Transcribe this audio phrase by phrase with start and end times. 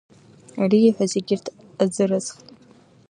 [0.61, 1.45] Ари ииҳәаз егьырҭ
[1.83, 2.45] азыразхт…